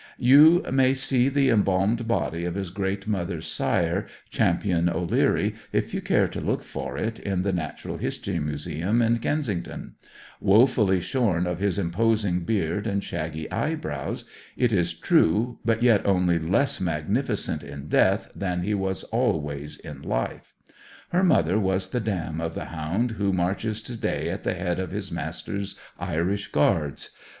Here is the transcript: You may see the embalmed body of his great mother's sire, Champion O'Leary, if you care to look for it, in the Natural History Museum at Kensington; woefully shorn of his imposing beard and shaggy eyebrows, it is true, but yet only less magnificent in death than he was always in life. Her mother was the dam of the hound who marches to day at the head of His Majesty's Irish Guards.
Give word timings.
You 0.17 0.65
may 0.71 0.95
see 0.95 1.29
the 1.29 1.49
embalmed 1.51 2.07
body 2.07 2.43
of 2.45 2.55
his 2.55 2.71
great 2.71 3.05
mother's 3.05 3.45
sire, 3.45 4.07
Champion 4.31 4.89
O'Leary, 4.89 5.53
if 5.71 5.93
you 5.93 6.01
care 6.01 6.27
to 6.29 6.41
look 6.41 6.63
for 6.63 6.97
it, 6.97 7.19
in 7.19 7.43
the 7.43 7.53
Natural 7.53 7.97
History 7.97 8.39
Museum 8.39 8.99
at 9.03 9.21
Kensington; 9.21 9.93
woefully 10.39 10.99
shorn 11.01 11.45
of 11.45 11.59
his 11.59 11.77
imposing 11.77 12.39
beard 12.45 12.87
and 12.87 13.03
shaggy 13.03 13.47
eyebrows, 13.51 14.25
it 14.57 14.73
is 14.73 14.91
true, 14.95 15.59
but 15.63 15.83
yet 15.83 16.03
only 16.03 16.39
less 16.39 16.81
magnificent 16.81 17.61
in 17.61 17.87
death 17.87 18.31
than 18.35 18.63
he 18.63 18.73
was 18.73 19.03
always 19.03 19.77
in 19.77 20.01
life. 20.01 20.55
Her 21.09 21.23
mother 21.23 21.59
was 21.59 21.89
the 21.89 21.99
dam 21.99 22.41
of 22.41 22.55
the 22.55 22.65
hound 22.73 23.11
who 23.11 23.31
marches 23.31 23.83
to 23.83 23.95
day 23.95 24.31
at 24.31 24.41
the 24.43 24.55
head 24.55 24.79
of 24.79 24.89
His 24.89 25.11
Majesty's 25.11 25.75
Irish 25.99 26.47
Guards. 26.47 27.11